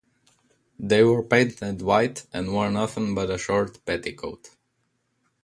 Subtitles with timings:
[0.79, 4.49] They were painted white and wore nothing but a short petticoat.